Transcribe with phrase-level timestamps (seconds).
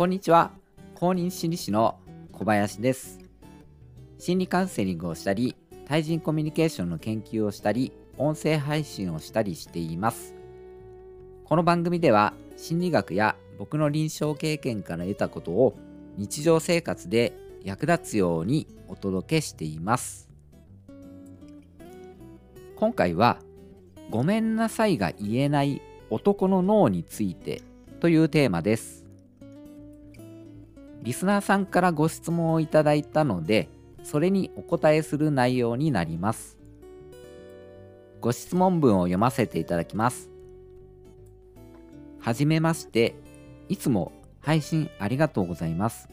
[0.00, 0.52] こんにちは。
[0.94, 2.00] 公認心理師の
[2.32, 3.18] 小林です。
[4.16, 5.54] 心理カウンセリングをしたり
[5.84, 10.34] 対人コミュニケーションの研究をしたり音声配信をしたりしています。
[11.44, 15.76] この番組では心理学や僕の臨床経験から得たことを
[16.16, 20.30] 日常生活で役立つようにお届けしています。
[22.74, 23.38] 今回は
[24.08, 27.60] ごめんなさいが言えない男の脳について
[28.00, 28.99] というテーマです。
[31.02, 33.68] リスナーさんからご質問をいただいたので
[34.02, 36.58] それにお答えする内容になります。
[38.20, 40.30] ご質問文を読ませていただきます。
[42.18, 43.14] はじめまして
[43.68, 46.08] いつも配信ありがとうございます。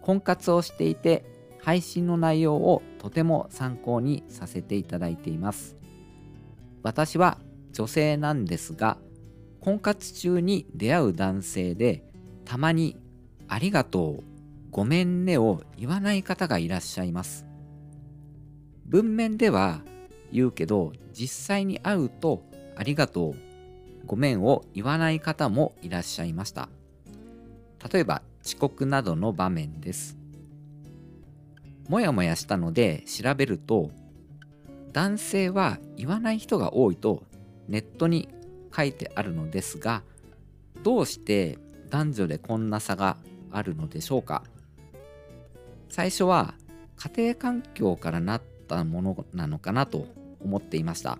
[0.00, 1.24] 婚活をしていて
[1.60, 5.76] 配信の内容をとても参考にさせていただいています。
[6.82, 7.38] 私は
[7.72, 8.98] 女性なんですが
[9.60, 12.04] 婚活中に出会う男性で
[12.44, 12.96] たまに
[13.48, 14.24] ありがとう、
[14.70, 17.46] ごめんねを言わない方がいらっしゃいます。
[18.84, 19.82] 文面では
[20.32, 22.44] 言うけど実際に会うと
[22.76, 23.34] ありがとう、
[24.06, 26.68] ごめんを言わない方もいらっしゃいました。
[27.92, 30.16] 例えば遅刻などの場面です。
[31.88, 33.90] もやもやしたので調べると
[34.92, 37.22] 男性は言わない人が多いと
[37.68, 38.28] ネットに
[38.74, 40.02] 書いてあるのですが
[40.82, 41.58] どうして
[41.90, 43.16] 男女でこんな差が
[43.56, 44.42] あるのでしょうか？
[45.88, 46.54] 最初は
[46.96, 50.06] 家庭環境からなったものなのかなと
[50.44, 51.18] 思っていました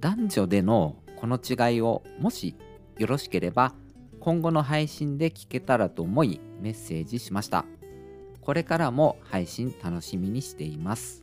[0.00, 2.56] 男女でのこの違いをもし
[2.98, 3.74] よろしければ
[4.18, 7.64] 今後の配信で聞けたらと思いメッセージしました。
[8.40, 11.22] これからも配信楽しみにしています。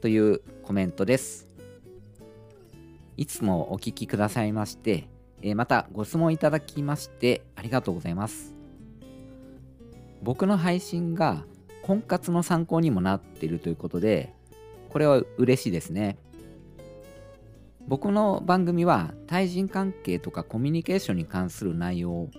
[0.00, 1.48] というコメントです。
[3.16, 5.08] いつもお聴きくださいまして、
[5.42, 8.54] えまたご質問いただきましてありがとうございます。
[10.22, 11.44] 僕の配信が
[11.82, 14.34] 婚活の参考にもなっているということで、
[14.90, 16.18] これは嬉しいですね。
[17.86, 22.30] 僕の番組は対人関係とかコミュニケーションに関する内容を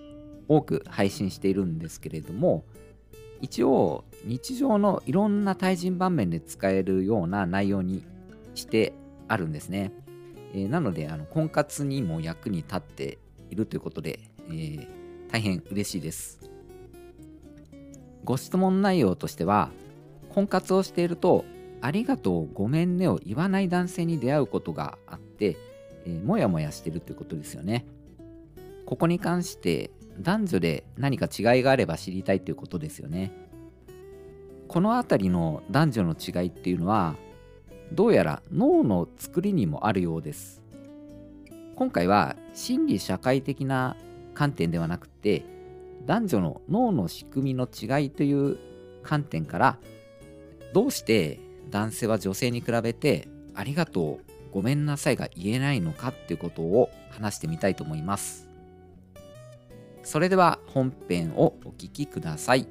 [0.46, 2.64] 多く配信しているんですけれども
[3.40, 8.04] 一応日常のいろんな対人場面で使えるような内容に
[8.54, 8.92] して
[9.26, 9.92] あるんですね、
[10.52, 13.18] えー、なのであの婚活にも役に立って
[13.50, 14.88] いるということで、えー、
[15.30, 16.40] 大変嬉しいです
[18.24, 19.70] ご質問内容としては
[20.28, 21.44] 婚活をしていると
[21.80, 25.56] ありがとう、ごめんねを言わない男性に出会うことがあって、
[26.04, 27.86] えー、もやもやしてるということですよね。
[28.86, 33.32] ここに関して男女で何か違いがあれば知りたいということですよね。
[34.68, 37.16] この辺りの男女の違いっていうのは
[37.92, 40.62] どうやら脳の作りにもあるようです。
[41.76, 43.96] 今回は心理社会的な
[44.34, 45.44] 観点ではなくて
[46.06, 48.58] 男女の脳の仕組みの違いという
[49.02, 49.78] 観点から
[50.72, 51.40] どうして
[51.70, 58.48] 男性は女性に比べてありがとう、ごめんなさいが言えないのかっていうことを話してみたいと思います。
[60.02, 62.66] それでは本編をお聞きください。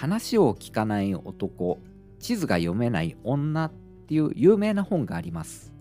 [0.00, 1.78] 話を聞かない男、
[2.20, 3.70] 地図が読めない女っ
[4.08, 5.74] ていう有名な本があります。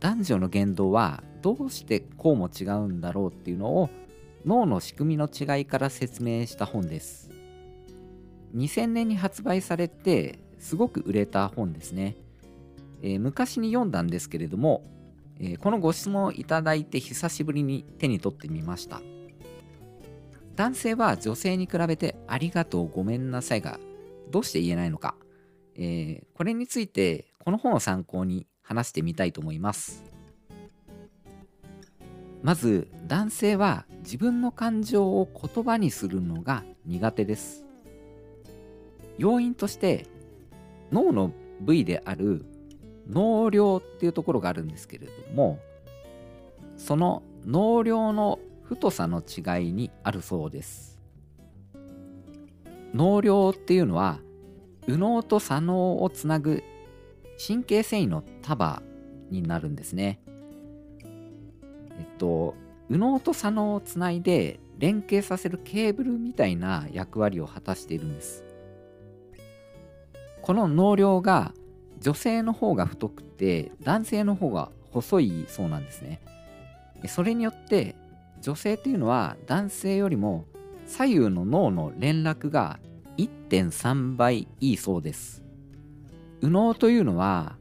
[0.00, 3.88] 男女の言動はどうしてこうも違うんだろうっていうのを
[4.44, 7.30] 脳の仕組みの違いから説明した本です。
[8.54, 12.18] 2000年に発売されてすごく売れた本ですね、
[13.00, 14.84] えー、昔に読んだんですけれども、
[15.40, 19.00] えー、このご質問をいただいて久しぶりに手に取ってみました。
[20.56, 23.78] 男性は女性に比べてありがとうごめんなさいが
[24.30, 25.14] どうして言えないのか、
[25.76, 30.04] えー、これについてこの本を参考に話してみたいと思います。
[32.42, 37.64] まず男性は自分の感情を言葉にするのが苦手です。
[39.18, 40.06] 要因として
[40.90, 42.44] 脳の部位である
[43.08, 45.58] 脳量っていうところがあるんですけれども
[46.76, 51.00] その脳量の太さの違いにあるそうです
[52.94, 54.20] 脳量っていうのは
[54.86, 56.62] 右脳と左脳をつなぐ
[57.44, 58.82] 神経繊維の束
[59.30, 60.20] になるんですね
[61.98, 62.54] えっと、
[62.88, 68.44] 右脳と左脳をつないで連携させるケーブルみたいな役割を果たしているんです。
[70.40, 71.54] この脳量が
[72.00, 76.20] 女性の方が太くて男性の方が細いそうなんですね。
[77.06, 77.94] それによって
[78.42, 80.44] 女性というのは男性よりも
[80.86, 82.78] 左右の脳の連絡が
[83.16, 85.42] 1.3倍いいそうです。
[86.42, 87.56] 右脳というのは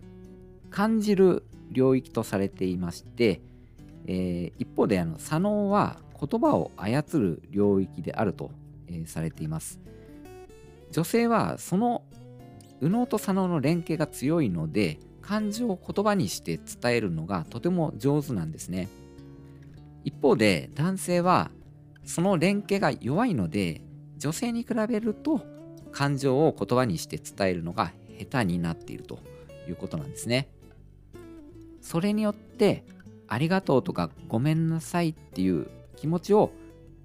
[0.71, 3.41] 感じる領域とされていまして、
[4.07, 8.51] えー、一方であの左脳は言葉を操る領域であると、
[8.87, 9.79] えー、されています
[10.91, 12.03] 女性はその
[12.81, 18.89] 右脳と左脳の連携が強いので感情を言葉にして伝えるのがとても上手なんですね
[20.03, 21.51] 一方で男性は
[22.03, 23.81] その連携が弱いので
[24.17, 25.41] 女性に比べると
[25.91, 29.19] 感情を言葉にして伝えるのが下手になっていると
[29.67, 30.49] いうことなんですね。
[31.81, 32.85] それによって
[33.27, 36.51] ありがとうとかごめんなさいっていう気持ちを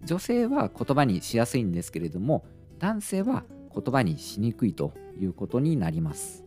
[0.04, 2.44] 女性は言葉にしやすいんですけれども
[2.78, 3.44] 男性は
[3.74, 6.44] 言葉にしにくいということになります。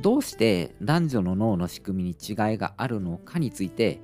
[0.00, 4.00] どうして男女の脳の仕組みに違いがあるのかについて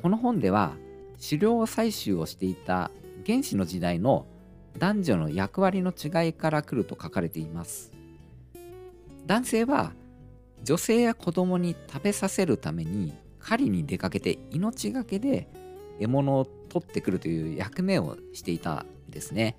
[0.00, 0.74] この本では
[1.22, 2.90] 狩猟採集をしていた
[3.26, 4.26] 原始の時代の
[4.78, 7.92] 男女の役割の違いから来ると書かれています。
[9.26, 9.92] 男性は
[10.62, 15.48] 女性や子供に食べさせるために狩りに出かけて命がけで
[15.98, 19.56] 獲物を取ってくるという役目をしていたんですね、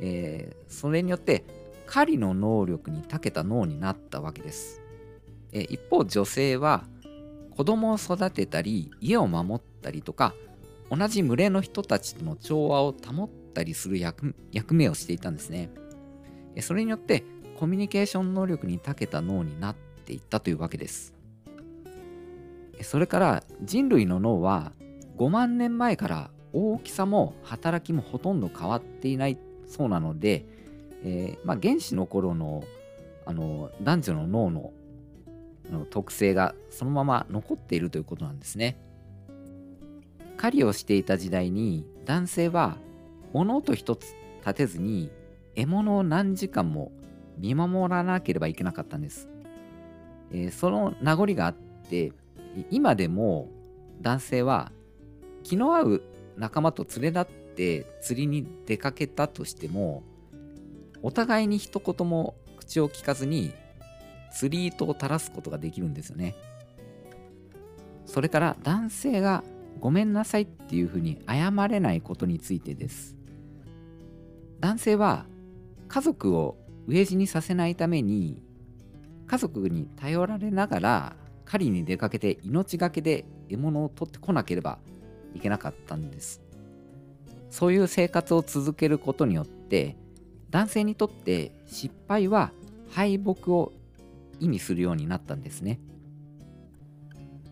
[0.00, 1.44] えー、それによって
[1.86, 4.80] 狩りの能力に長けた脳になったわけです、
[5.52, 6.84] えー、一方女性は
[7.56, 10.34] 子供を育てたり家を守ったりとか
[10.90, 14.34] 同じ群れの人たちとの調和を保ったりする役
[14.70, 15.70] 目をしていたんですね。
[16.60, 17.24] それによって
[17.58, 21.14] コミュニケーション能力に長けた脳になっていったというわけです。
[22.82, 24.72] それから人類の脳は
[25.16, 30.44] 5万年前から大きさも働きもほとんど変わっていないそうなので、
[31.04, 32.64] えー、まあ、原始の頃の
[33.26, 34.72] あの男女の脳の
[35.70, 38.78] の特性がそのまま残っているということなんですね。
[40.36, 42.76] 狩りをしていた時代に男性は
[43.32, 45.10] 物音一つ立てずに
[45.54, 46.92] 獲物を何時間も
[47.38, 49.28] 見守らなければいけなかったんです。
[50.32, 52.12] えー、その名残があって
[52.70, 53.48] 今でも
[54.00, 54.72] 男性は
[55.42, 56.02] 気の合う
[56.36, 60.02] 仲間と連れ立って釣りに出かけたとしても
[61.02, 63.52] お互いに一言も口を聞かずに
[64.34, 66.34] 釣り糸を垂らすことができるんですよね。
[68.04, 69.44] それから男性が
[69.80, 73.16] ごめんなさいっていうふうに謝れないことについてです。
[74.60, 75.26] 男性は
[75.88, 76.56] 家族を
[76.88, 78.42] 飢え死にさせないために
[79.26, 84.78] 家族に頼られながら狩りに出かけて命がけで獲物を取ってこなければ
[85.34, 86.40] いけなかったんです。
[87.50, 89.96] そういう生活を続けることによって
[90.50, 92.50] 男性にとって失敗は
[92.90, 93.72] 敗北を
[94.40, 95.80] 意味するようになったんですね。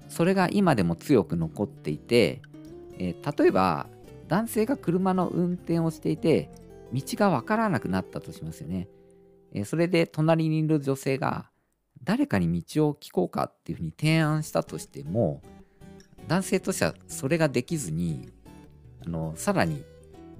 [0.08, 2.42] それが今でも強く残っていて、
[2.98, 3.86] えー、例えば
[4.28, 6.50] 男性が車の運転をしていて
[6.92, 8.88] 道がわからなくなったとしますよね。
[9.52, 11.50] えー、それで隣にいる女性が
[12.04, 15.40] 誰かに道を聞こうかっていうふうに提案したとしても
[16.28, 18.28] 男性としてはそれができずに
[19.06, 19.84] あのさらに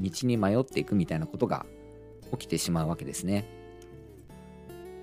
[0.00, 1.66] 道に迷っていくみたいなことが
[2.32, 3.61] 起きてしまうわけですね。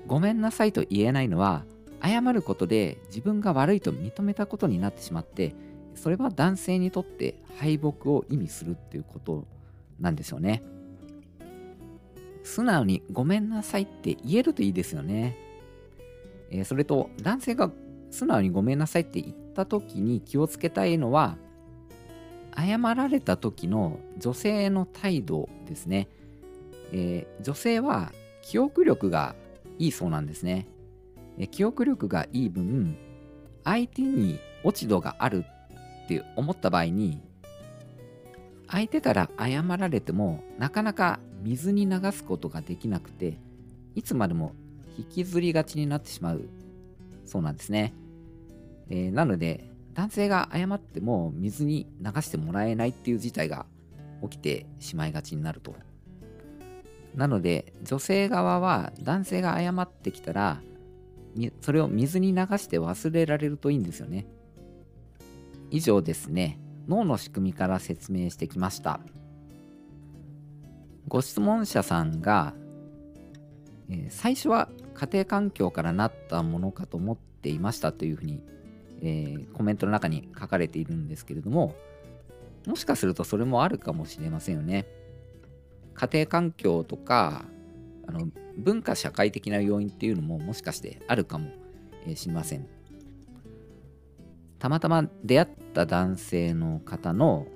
[0.07, 1.66] ごめんなさいと言えないのは
[2.01, 5.54] 謝ることで自分が悪いと認めたことになってしまって
[5.96, 9.46] それは男性にとって敗北を意味するっていうこと
[10.00, 10.63] なんですよね。
[12.44, 15.38] 素直にごめんなさいって言えるといいですよね、
[16.50, 17.69] えー、それと男性が
[18.10, 21.38] 素直にごめんなさいって言った時に気をつけたいのは
[22.58, 26.08] 謝られた時の女性の態度ですね、
[26.91, 29.36] えー、女性は記憶力が
[29.79, 30.67] いいそうなんですね。
[31.51, 32.98] 記憶力がいい分、
[33.63, 35.45] 相手に落ち度がある
[36.03, 37.21] って思った場合に、
[38.67, 43.39] 相手から謝られてもなかなか水に流すことができなくて、
[43.95, 44.53] いつまでも
[44.98, 46.50] 引きずりがちになってしまう
[47.25, 47.93] そうなんですね。
[48.89, 53.65] えー、なので、男性が謝っても水に流してもらえないっていう事態が
[54.21, 55.75] 起きてしまいがちになると
[57.16, 60.62] なので女性側は男性が謝ってきたら
[61.62, 64.25] それを水に流して忘れられるといいんですよね。
[65.72, 66.60] 以上ですね。
[66.88, 69.00] 脳の仕組みから説明してきました。
[71.08, 72.54] ご質問者さんが、
[73.89, 78.42] え、最初は家庭環境からなったものかと思っていましたというふうに、
[79.01, 81.74] えー、コメントの中に書かれているんですけれども
[82.68, 84.86] もしかするとそれもあるかもしれませんよね。
[86.00, 87.44] 家庭環境とか
[88.08, 91.50] あの文化社会的な要因っていうのももしかしてあるかも
[92.15, 92.65] しれません。
[94.60, 97.48] たまたま出会った男性の方の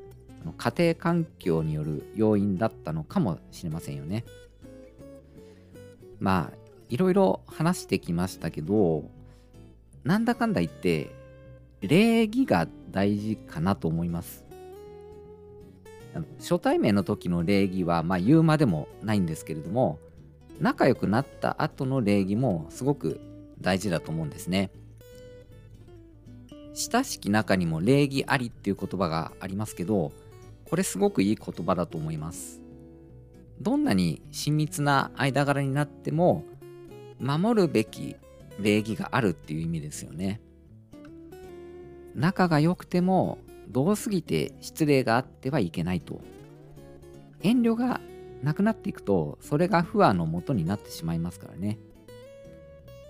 [0.58, 4.26] 家庭環境による要因だったのかもしれませんよね。
[6.20, 6.58] まあ
[6.90, 9.10] いろいろ話してきましたけど
[10.04, 11.10] なんだかんだ言って
[11.80, 14.43] 礼儀が大事かなと思います。
[16.40, 20.00] 初対面の時の礼儀はまあ言うまでもないんですけれども
[20.60, 23.20] 仲良くなった後の礼儀もすごく
[23.60, 24.72] 大事だと思うんですね。
[26.76, 30.12] 親しき中にも礼儀ありっていう言葉がありますけど
[30.66, 32.62] これすごくいい言葉だと思います。
[33.62, 36.44] どんなに親密な間柄になっても
[37.20, 38.16] 守るべき
[38.60, 40.42] 礼儀があるっていう意味ですよね。
[42.16, 43.38] 仲が良くても
[43.70, 46.22] どうすぎて失礼があってはいけないと。
[47.42, 48.00] 遠慮が
[48.42, 51.80] なくなっていくとそれが不和のもとになってしまいますからね。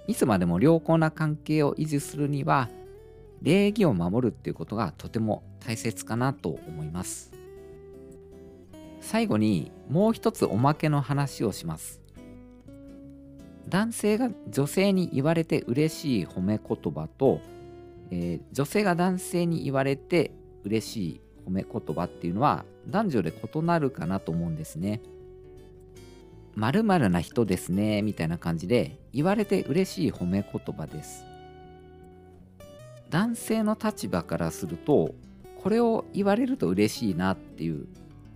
[0.07, 2.69] いつまでも良好な関係を維持するには
[3.41, 7.31] 礼儀を守るっていうことがとても大切かなと思います。
[9.01, 12.01] 最後にもう一つおまけの話をします。
[13.67, 17.41] 男性が女性に言われて嬉しい褒め言葉と、
[18.12, 20.31] えー、女性が男性に言われて
[20.63, 25.01] 嬉しい褒め言葉っていうのは男女で異なるかなと思うんですね。
[26.55, 31.25] まるな人ですねみたいな感じで言われて嬉しい褒め言葉です。
[33.10, 35.15] 男性の立場からすると
[35.62, 37.88] これを言われると嬉しいなっていう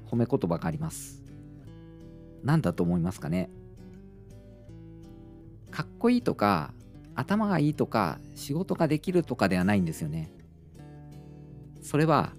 [0.10, 1.22] 褒め言葉があります。
[2.44, 3.50] 何だと思いますかね？
[5.70, 6.74] かっこいいとか
[7.14, 10.32] 頭がいいとか仕事ができるとかではないんですよね。
[11.88, 12.34] それは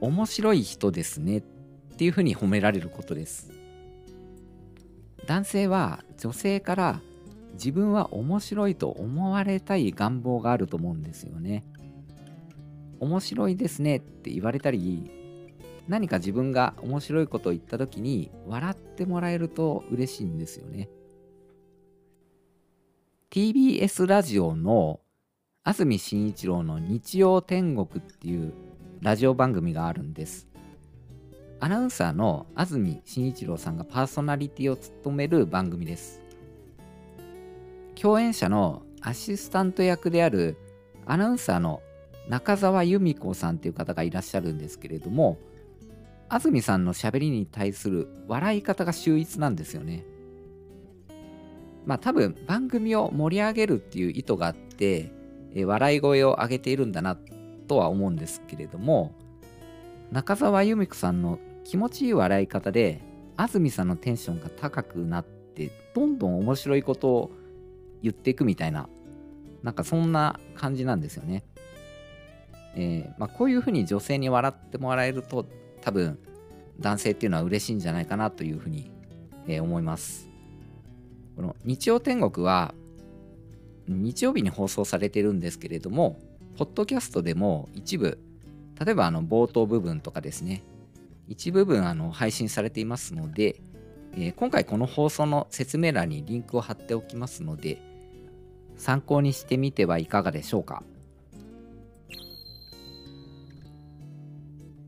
[0.00, 1.40] 面白い人ですねっ
[1.96, 3.52] ていうふうに褒められることです。
[5.26, 7.00] 男性は女性から
[7.52, 11.62] 自分は面白いと思われたい願望があると思うんですよね。
[12.98, 15.08] 面白いですねって言われたり
[15.86, 20.88] 何か自分が面白いことを言った時に笑ってもらえると嬉しいんですよね。
[23.30, 24.98] TBS ラジオの
[25.62, 28.54] 安住紳一郎の日曜天国っていう
[29.02, 30.48] ラジオ番組があるんです。
[31.60, 36.22] アナウンサーの安住紳一郎さんがパーソナリティを務める番組です。
[37.94, 40.56] 共演者のアシスタント役である
[41.04, 41.82] アナウンサーの
[42.26, 45.36] 中澤由美子さんっていう方がいらっしゃるんですけれども
[46.30, 50.06] 安住さんのしゃべりに対する笑い方が秀逸なんですよね。
[51.84, 55.19] まあ多分番組を盛り上げるっていう意図があって、
[55.54, 57.16] え笑い声を上げているんだな
[57.66, 59.12] とは思うんですけれども
[60.10, 63.00] 中澤由美子さんの気持ちいい笑い方で
[63.36, 67.30] 安住さんのテンションが高くなってどんどん面白いことを
[68.02, 68.88] 言っていくみたいな
[69.62, 71.44] なんかそんな感じなんですよね。
[72.74, 75.44] えー、まあ、こういうふうに女性に笑ってもらえると
[75.80, 76.18] 多分
[76.78, 78.90] 男性っていうのは嬉しいんじゃないかなというふうに、
[79.46, 80.28] えー、思います。
[81.36, 82.74] この日曜天国は
[83.90, 86.18] 日曜日に放送されてるんですけれども、
[86.56, 88.18] ポッドキャストでも一部、
[88.84, 90.62] 例えばあの冒頭部分とかですね、
[91.28, 93.60] 一部分あの配信されていますので、
[94.14, 97.78] えー、今回この放送の説明欄にリンクを貼っておきますので、
[98.76, 100.82] 参考にしてみてはいかがでしょうか。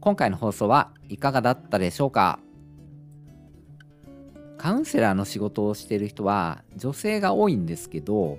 [0.02, 2.40] 今回の放送はいかがだったでしょうか
[4.58, 8.38] カウンセラーの仕事をしている人は女性が多いんですけど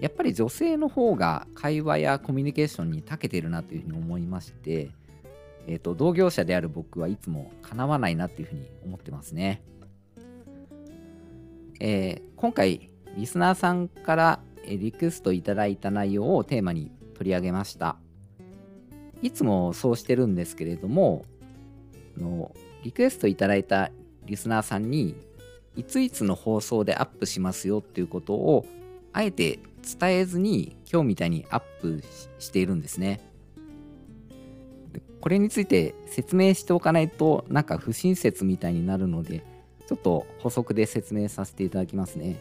[0.00, 4.90] やっぱり女性の方が会話やコミュニケーションに長けてるなというふうに思いまして、
[5.66, 9.62] えーと、同業者である僕はいつもかなわないなというふうに思ってますね。
[11.80, 17.96] えー、今回リスナーさんからリクエストいただいた内容をテーマに取り上げました。
[19.22, 21.24] いつもそうしてるんですけれども、
[22.16, 23.90] のリクエストいただいた
[24.26, 25.14] リスナーさんに、
[25.76, 28.66] いついつの放送でアップしますよっていうことを、
[29.12, 32.02] あえて伝えずに今日みたいにアップ
[32.38, 33.20] しているんですね。
[35.20, 39.42] これについて説明しておかないとなんか不親切みたいになるので
[39.86, 42.36] ちょっと補足で説明させていただきますね。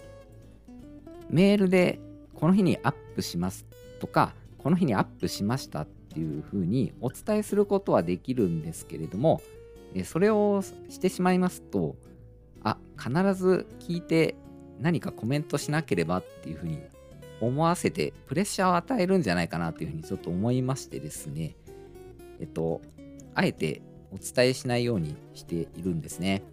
[1.30, 2.00] メールで
[2.34, 3.66] この日にアップします
[4.00, 9.42] とかこの日にアップしましたっていうふうにお伝えすることはできるんですけれども、
[10.06, 11.96] それをしてしまいますと、
[12.64, 14.36] あ、必ず聞いて
[14.80, 16.80] 何かコメントしなければっていうふうに
[17.42, 21.56] 思わせてプレッシャーを与えるんじゃないかなというふうにちょっと思いましてですね、
[22.40, 22.82] えっと、
[23.36, 26.44] あえてお伝えしないようにしているんですね。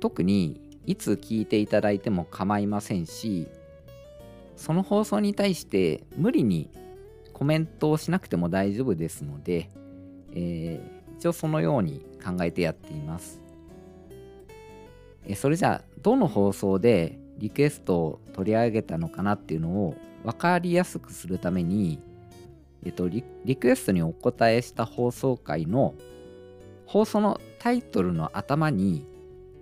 [0.00, 3.46] 特にいつ聞いていただいても構いませんし、
[4.56, 6.68] その放送に対して無理に
[7.32, 9.70] コメントをしなくても大丈夫ですので、
[10.34, 13.40] えー、一応そのように考えてやっています。
[15.24, 21.98] えそれじゃあ、どの放送でリクエストを取り上げたのかなっていうのを分かりやすくするために、
[22.86, 23.24] えっと、リ
[23.56, 25.96] クエストにお答えした放送回の
[26.86, 29.04] 放送のタイトルの頭に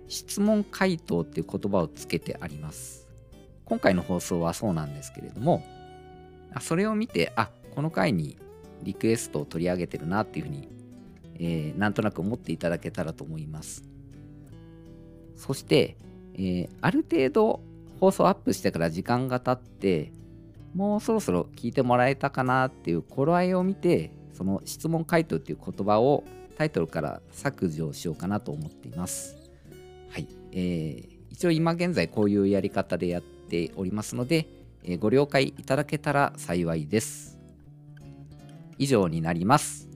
[0.07, 3.07] 質問回答っていう言葉をつけてあります。
[3.65, 5.63] 今回の放送はそうなんですけれども、
[6.59, 8.37] それを見て、あ、この回に
[8.83, 10.67] リクエストを取り上げてるなっていうふうに、
[11.35, 13.83] えー、なんとなく思っていただけたらと思います。
[15.35, 15.97] そして、
[16.35, 17.70] えー、ある程度
[18.01, 20.11] 放送アップしてから時間が経って、
[20.73, 26.23] もうそろそろ聞いてもらえたかなっていう頃合いを見て、その質問回答っていう言葉を
[26.57, 29.37] タイトルから削除しようかなと思っています。
[30.09, 30.27] はい。
[30.51, 34.47] えー、一応今現在こういうやり方でやっておりますので、
[34.83, 37.37] えー、ご了解いただけたら幸いです。
[38.79, 39.87] 以上になります。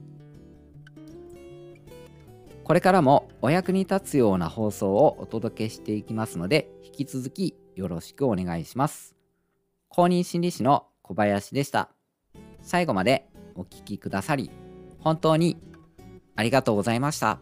[2.62, 9.14] これからもお役に立つような放送をお届けしていきますので、引き続きよろしくお願いします。
[9.88, 11.90] 公認心理師の小林でした。
[12.62, 14.50] 最後までお聴きくださり、
[14.98, 15.56] 本当に
[16.34, 17.38] ありがとうございました。